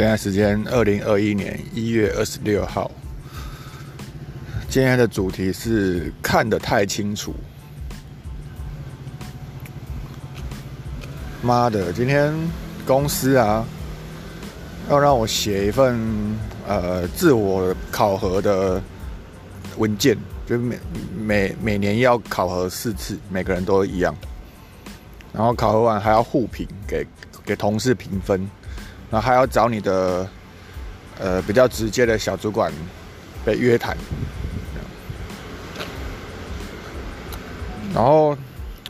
[0.00, 2.90] 现在时间二零二一年一月二十六号。
[4.66, 7.34] 今天的主题是看得太清楚。
[11.42, 12.32] 妈的，今天
[12.86, 13.62] 公司啊，
[14.88, 16.00] 要让我写一份
[16.66, 18.80] 呃自我考核的
[19.76, 20.78] 文件，就每
[21.14, 24.16] 每每年要考核四次，每个人都一样。
[25.30, 27.06] 然后考核完还要互评，给
[27.44, 28.48] 给同事评分。
[29.10, 30.28] 然后还要找你的，
[31.18, 32.72] 呃，比较直接的小主管
[33.44, 33.96] 被约谈。
[37.92, 38.36] 然后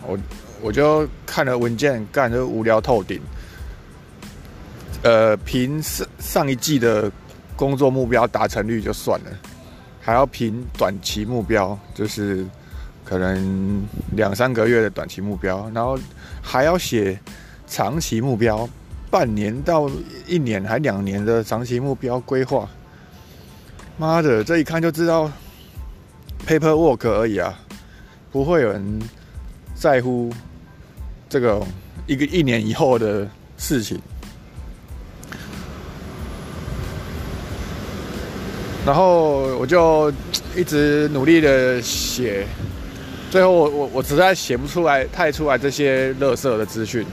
[0.06, 0.18] 我
[0.60, 3.18] 我就看了文件，干就无聊透顶。
[5.02, 7.10] 呃，凭上上一季的
[7.56, 9.30] 工作目标达成率就算了，
[9.98, 12.46] 还要凭短期目标，就是
[13.06, 13.82] 可能
[14.12, 15.98] 两三个月的短期目标，然后
[16.42, 17.18] 还要写
[17.66, 18.68] 长期目标。
[19.10, 19.90] 半年到
[20.26, 22.68] 一年还两年的长期目标规划，
[23.98, 25.30] 妈的，这一看就知道
[26.46, 27.58] paperwork 而已啊，
[28.30, 29.00] 不会有人
[29.74, 30.32] 在乎
[31.28, 31.60] 这个
[32.06, 34.00] 一个一年以后的事情。
[38.86, 40.12] 然后我就
[40.56, 42.46] 一直努力的写，
[43.28, 47.04] 最后我我我实在写不出来太出来这些垃圾的资讯。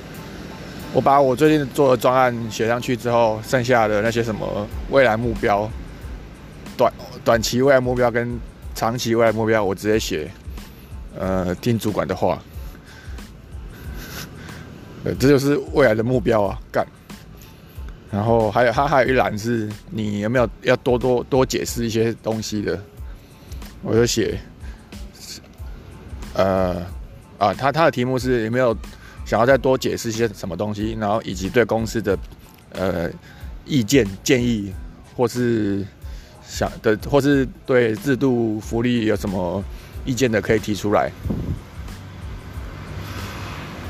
[0.93, 5.69] 我把我最近做的专案写上去之后，剩下的那些什么未来目标、
[6.75, 6.91] 短
[7.23, 8.39] 短期未来目标跟
[8.73, 10.31] 长期未来目标，我直接写，
[11.19, 12.41] 呃，听主管的话，
[15.03, 16.87] 呃，这就是未来的目标啊，干。
[18.09, 22.81] 然后还有他还有一栏是你有没有要多多多解释一些东西的，
[23.83, 24.39] 我就写，
[26.33, 26.81] 呃，
[27.37, 28.75] 啊，他他的题目是有没有。
[29.27, 32.17] 想要再多解释些什么东西，然后以及对公司的
[32.71, 33.09] 呃
[33.65, 34.73] 意见建议，
[35.17, 35.85] 或是
[36.47, 39.61] 想的，或是对制度福利有什么
[40.05, 41.11] 意见的，可以提出来。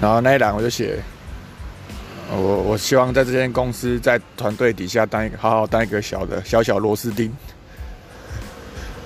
[0.01, 0.99] 然后那一栏我就写，
[2.31, 7.31] 我我希望在这间公司在团队底下当一个好好当一个小的小小螺丝钉。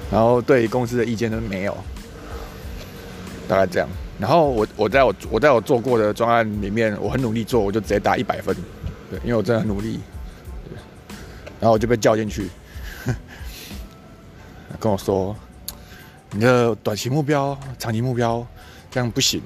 [0.09, 1.77] 然后对公司的意见都没有，
[3.49, 3.89] 大概这样。
[4.21, 8.55] 然后我我在我我在我做过的专案里面，我很努力做，我就直接打一百分，
[9.09, 9.99] 对，因为我真的很努力，
[10.69, 10.77] 对
[11.59, 12.47] 然后我就被叫进去，
[14.79, 15.35] 跟我说，
[16.29, 18.45] 你的短期目标、长期目标
[18.91, 19.41] 这样不行，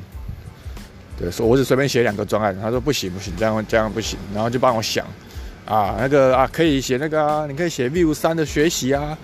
[1.18, 5.08] 对，说我只随便写两个专案，他说不行不行，这样这样不行，然后就帮我想，
[5.66, 9.18] 啊那个啊可以写那个啊，你可以写 Vue 三的学习啊，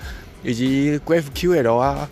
[0.43, 2.09] 以及 GraphQL 啊。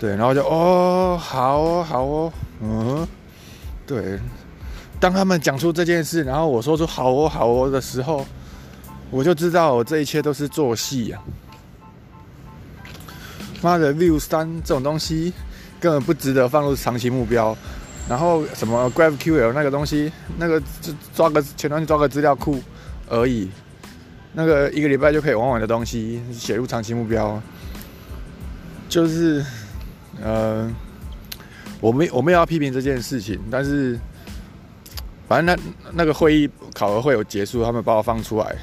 [0.00, 3.06] 对，然后就哦，好哦，好哦，嗯，
[3.86, 4.18] 对。
[4.98, 8.26] 当他们讲出这件事，然后我说出好哦，好哦的时候，
[9.10, 11.18] 我就知道我这一切都是做戏呀。
[13.60, 15.34] 妈的，View 三这种东西
[15.78, 17.54] 根本不值得放入长期目标。
[18.08, 22.58] 然后什么 GraphQL 那个东西，那个就抓个前端抓个资料库
[23.06, 23.50] 而已，
[24.32, 27.38] 那个一个礼拜就可以玩完的东西，写入长期目标，
[28.88, 29.44] 就是。
[30.22, 30.70] 呃，
[31.80, 33.98] 我没我没有要批评这件事情，但是
[35.26, 35.56] 反正那
[35.92, 38.54] 那个会议考核会有结束，他们把我放出来，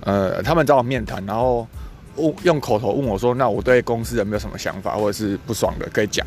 [0.00, 1.68] 呃，他们找我面谈，然后
[2.16, 6.26] 问用口头问我说：“那我对公司有没有什么想法，或者是不爽的可以讲？”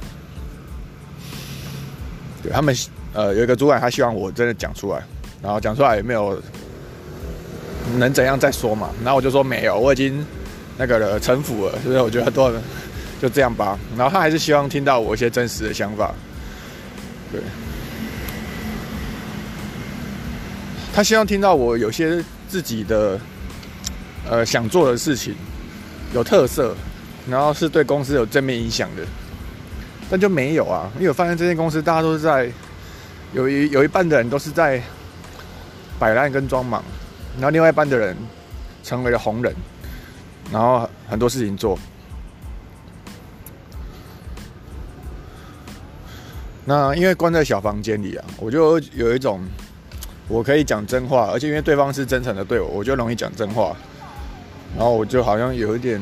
[2.44, 2.76] 对他们
[3.14, 5.02] 呃有一个主管，他希望我真的讲出来，
[5.42, 6.40] 然后讲出来也没有
[7.98, 10.24] 能怎样再说嘛，然后我就说没有，我已经
[10.78, 12.54] 那个了臣服了，所以我觉得多。
[13.22, 16.12] 就这样吧，然后他还是希望听到我一些真实的想法，
[17.32, 17.40] 对，
[20.92, 23.20] 他希望听到我有些自己的
[24.28, 25.36] 呃想做的事情
[26.16, 26.76] 有特色，
[27.30, 29.04] 然后是对公司有正面影响的，
[30.10, 32.52] 但就没有啊，因为我发现这间公司大家都是在
[33.34, 34.82] 有一有一半的人都是在
[36.00, 36.84] 摆烂跟装忙，
[37.36, 38.18] 然后另外一半的人
[38.84, 39.54] 成为了红人，
[40.52, 41.78] 然后很多事情做。
[46.64, 49.42] 那因为关在小房间里啊，我就有一种
[50.28, 53.76] 我可以讲真话，而且因为对方是真诚的对我，我就容易讲真话。
[54.78, 56.00] 然后我就好像有一点，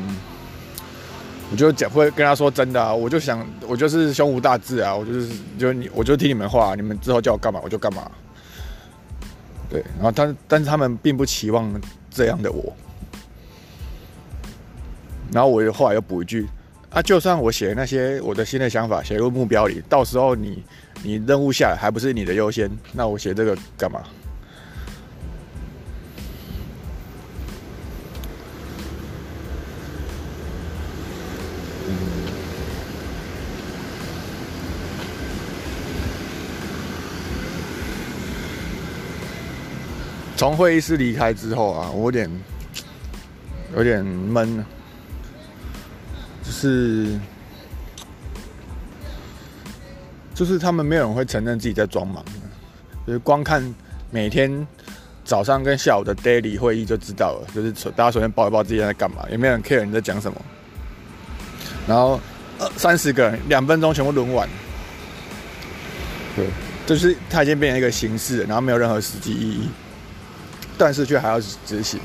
[1.49, 8.11] 我就讲会跟他说真的啊，我就想我就是胸无大志啊，我就是就你我就听你们话，你们之后叫我干嘛我就干嘛。
[9.69, 11.73] 对，然后但但是他们并不期望
[12.11, 12.75] 这样的我。
[15.31, 16.47] 然后我后来又补一句。
[16.91, 20.63] 啊就算我写那些我的新的想法写入目标里到时候你
[21.03, 24.01] 你任务下来还不是你的优先那我写这个干嘛？
[40.35, 42.31] 从会议室离开之后啊我有点
[43.75, 44.65] 有点闷了
[46.59, 47.17] 是
[50.33, 52.23] 就是他们没有人会承认自己在装忙，
[53.07, 53.63] 就是光看
[54.11, 54.67] 每天
[55.23, 60.41] 早上跟下午的 daily 会议就知道了，就是大家首先报一报自己在干嘛，也没有人 care 你在讲什么，
[61.87, 62.19] 然后
[62.75, 64.49] 三十个人两分钟全部轮完，
[66.35, 66.45] 对。
[66.85, 69.69] 就是它已经变成一个形式，然后没有任何实际意义，
[70.75, 71.99] 但是却还要执行。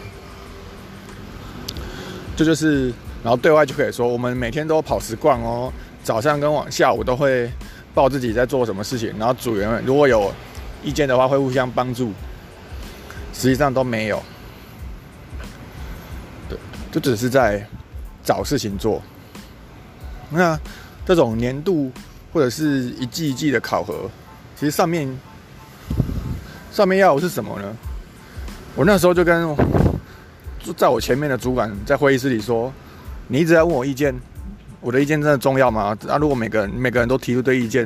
[2.37, 2.93] 这就是，
[3.25, 5.73] 然后对外就可以说，我们每天都跑十罐哦，
[6.05, 7.50] 早上跟晚下午都会
[7.93, 10.32] 报自己在做什么事情，然后组员们如果有
[10.85, 12.12] 意见的话会互相帮助。
[13.37, 14.23] 实际上都没有，
[16.49, 16.56] 对，
[16.93, 17.67] 就只是在
[18.23, 19.03] 找事情做。
[20.31, 20.56] 那
[21.05, 21.91] 这种年度
[22.32, 24.09] 或者是一季一季的考核。
[24.55, 25.19] 其实上面
[26.70, 27.77] 上面要的是什么呢？
[28.77, 29.56] 我那时候就跟
[30.61, 32.73] 就在我前面的主管在会议室里说
[33.29, 34.15] ：“你一直在问我意见，
[34.81, 35.97] 我的意见真的重要吗？
[36.09, 37.85] 啊，如果每个人每个人都提出对意见，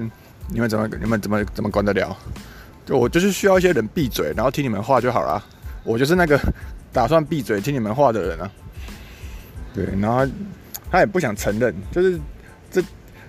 [0.50, 2.16] 你们怎么你们怎么怎么管得了？
[2.84, 5.44] 就我就是需要一些人闭嘴，然后听你们话就好了。
[5.84, 6.40] 我就是那个
[6.92, 8.50] 打算闭嘴听你们话的人啊。
[9.74, 10.26] 对，然后
[10.90, 12.18] 他也不想承认，就是
[12.70, 12.82] 这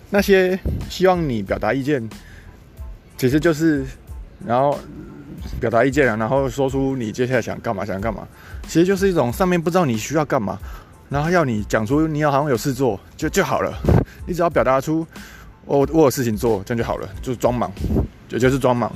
[0.10, 0.58] 那些
[0.90, 2.08] 希望你表达意见。”
[3.20, 3.86] 其实就是，
[4.46, 4.80] 然后
[5.60, 8.26] 表达意见啊，然后说出你接下来想干嘛，想干嘛。
[8.64, 10.58] 其实就是一种上面不知道你需要干嘛，
[11.10, 13.74] 然后要你讲出你要好像有事做就就好了。
[14.28, 15.06] 你只要表达出
[15.66, 17.72] 我我有事情做，这样就好了，就是装忙，
[18.28, 18.92] 就就是装忙，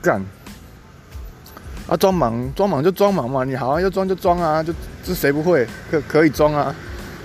[0.00, 0.24] 干。
[1.88, 4.72] 啊，装忙装忙就装忙嘛，你好像要装就装啊，就
[5.02, 6.74] 这谁不会可可以装啊？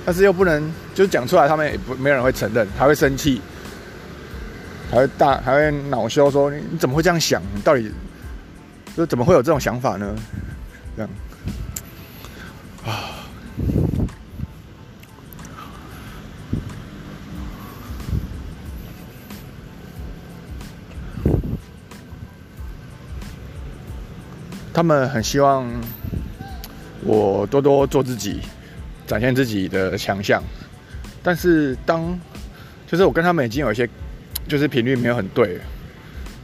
[0.06, 3.42] 但是又不能就讲出来，他们也不没有人会承认，还会生气。
[4.90, 7.42] 还会大还会恼羞说你你怎么会这样想？
[7.56, 7.92] 你到底
[8.96, 10.16] 就怎么会有这种想法呢？
[10.96, 11.10] 这样
[24.74, 25.70] 他们很希望
[27.04, 28.40] 我多多做自己，
[29.06, 30.42] 展现自己的强项。
[31.22, 32.20] 但是当
[32.88, 33.88] 就是我跟他们已经有一些。
[34.46, 35.58] 就是频率没有很对，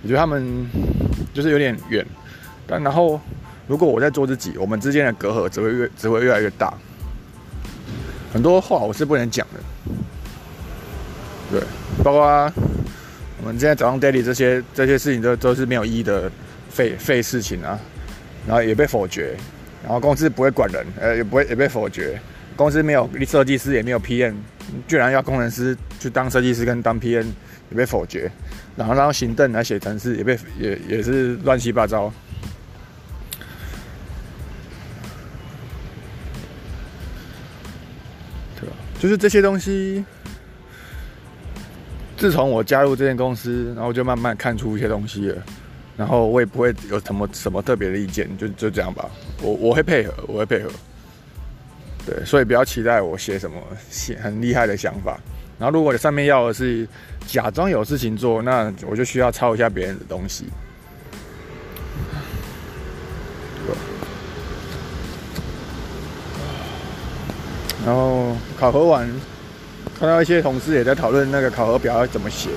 [0.01, 0.65] 我觉得他们
[1.33, 2.05] 就是有点远，
[2.65, 3.19] 但然后
[3.67, 6.73] 如果我在做自己，我们之间的隔阂只会越只会越来越大。
[8.31, 9.59] 很多话我是不能讲的，
[11.51, 11.61] 对，
[12.01, 12.21] 包括
[13.41, 16.31] 我们今天早上 daily 这些这些事情都都是没有意义的
[16.69, 17.77] 废废事情啊，
[18.47, 19.35] 然后也被否决，
[19.83, 22.19] 然后公司不会管人，呃，也不会也被否决，
[22.55, 24.35] 公司没有设计师也没有 PM，
[24.87, 27.27] 居然要工程师去当设计师跟当 PM。
[27.71, 28.31] 也被否决，
[28.75, 32.11] 然后让行政来写程式，也被也也是乱七八糟。
[38.59, 38.75] 对吧？
[38.97, 40.03] 就是这些东西，
[42.17, 45.43] 自从我加入这间公司，然后就慢慢看出一些东西了。
[45.99, 49.09] 然后我也不会有什么什么特别的意见，就就这样吧。
[49.41, 50.69] 我我会配合，我会配合。
[52.05, 53.57] 对，所以不要期待我写什么
[53.91, 55.19] 写很厉害的想法。
[55.59, 56.87] 然后，如果你上面要的是
[57.27, 60.45] 假装有事情做，那我就需要抄一下别人的东西。
[67.85, 69.05] 然后考核完，
[69.99, 72.49] 看到一些同事也在讨论那个考核表要怎么写。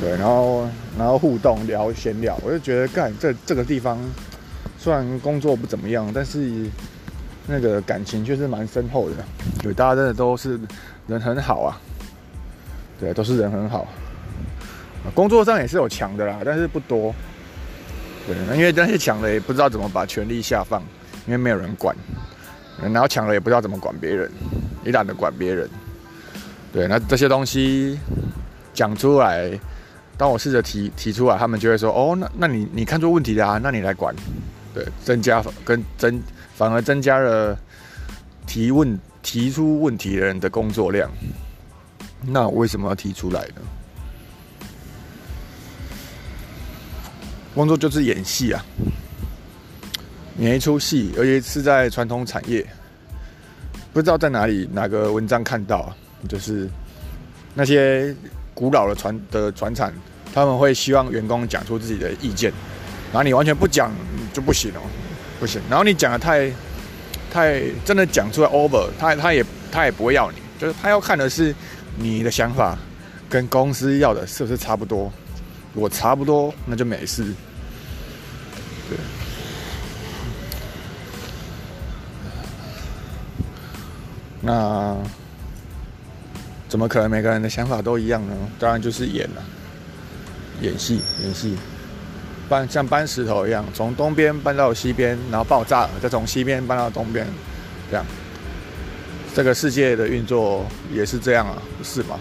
[0.00, 0.66] 对，然后
[0.98, 3.98] 然后互动聊闲聊，我就觉得干这这个地方
[4.76, 6.66] 虽然工作不怎么样，但是
[7.46, 9.16] 那个感情却是蛮深厚的。
[9.62, 10.58] 对，大家真的都是。
[11.08, 11.80] 人很好啊，
[13.00, 13.88] 对，都是人很好。
[15.14, 17.14] 工作上也是有强的啦，但是不多。
[18.26, 20.82] 对，因为那些强的也不知道怎么把权力下放，
[21.24, 21.96] 因为没有人管。
[22.78, 24.30] 然后强了也不知道怎么管别人，
[24.84, 25.66] 也懒得管别人。
[26.74, 27.98] 对，那这些东西
[28.74, 29.58] 讲出来，
[30.18, 33.58] 当我试着提提出来，他们就会说：“哦，那那你你看出问题了啊？
[33.62, 34.14] 那你来管。”
[34.74, 36.20] 对，增加跟增
[36.54, 37.58] 反而增加了
[38.46, 38.98] 提问。
[39.20, 41.10] 提出问题的人的工作量，
[42.22, 43.60] 那为什么要提出来呢？
[47.52, 48.64] 工作就是演戏啊，
[50.38, 52.64] 演一出戏，而且是在传统产业，
[53.92, 55.94] 不知道在哪里哪个文章看到，
[56.26, 56.66] 就是
[57.52, 58.14] 那些
[58.58, 59.92] 古老的船的船厂，
[60.34, 62.52] 他们会希望员工讲出自己的意见，
[63.12, 63.92] 然后你完全不讲
[64.32, 64.82] 就不行哦，
[65.38, 65.62] 不行。
[65.70, 66.50] 然后你讲的太
[67.30, 71.54] 太真的讲出来 over，他他也他也不会要你，就是他要看的是
[71.94, 72.76] 你的想法
[73.30, 75.12] 跟公司要的是不是差不多，
[75.72, 77.22] 如果差不多那就没事。
[78.90, 78.98] 对，
[84.40, 84.96] 那。
[86.68, 88.34] 怎么可能每个人的想法都一样呢？
[88.58, 89.42] 当然就是演了，
[90.60, 91.56] 演戏，演戏，
[92.48, 97.26] 搬像搬石头一样，从东边搬到西边，然后爆炸了，再从西边搬到东边，
[97.90, 98.04] 这样。
[99.34, 102.18] 这个世界的运作也是这样啊，不是吗？